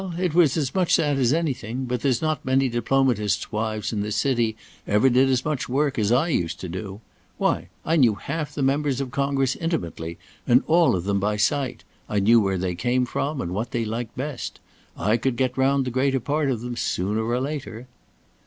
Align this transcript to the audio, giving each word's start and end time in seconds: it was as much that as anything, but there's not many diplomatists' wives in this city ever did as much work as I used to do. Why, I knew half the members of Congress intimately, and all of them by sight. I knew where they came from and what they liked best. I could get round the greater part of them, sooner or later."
it 0.17 0.33
was 0.33 0.57
as 0.57 0.73
much 0.73 0.95
that 0.95 1.17
as 1.17 1.31
anything, 1.31 1.85
but 1.85 2.01
there's 2.01 2.23
not 2.23 2.43
many 2.43 2.67
diplomatists' 2.67 3.51
wives 3.51 3.93
in 3.93 4.01
this 4.01 4.15
city 4.15 4.57
ever 4.87 5.11
did 5.11 5.29
as 5.29 5.45
much 5.45 5.69
work 5.69 5.99
as 5.99 6.11
I 6.11 6.29
used 6.29 6.59
to 6.61 6.67
do. 6.67 7.01
Why, 7.37 7.69
I 7.85 7.97
knew 7.97 8.15
half 8.15 8.55
the 8.55 8.63
members 8.63 8.99
of 8.99 9.11
Congress 9.11 9.55
intimately, 9.55 10.17
and 10.47 10.63
all 10.65 10.95
of 10.95 11.03
them 11.03 11.19
by 11.19 11.37
sight. 11.37 11.83
I 12.09 12.17
knew 12.17 12.41
where 12.41 12.57
they 12.57 12.73
came 12.73 13.05
from 13.05 13.39
and 13.41 13.51
what 13.53 13.69
they 13.69 13.85
liked 13.85 14.17
best. 14.17 14.59
I 14.97 15.17
could 15.17 15.35
get 15.35 15.55
round 15.55 15.85
the 15.85 15.91
greater 15.91 16.19
part 16.19 16.49
of 16.49 16.61
them, 16.61 16.75
sooner 16.75 17.23
or 17.23 17.39
later." 17.39 17.85